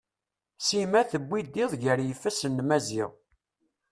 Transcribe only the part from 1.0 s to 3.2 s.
tewwid iḍ gar yifasen n Maziɣ.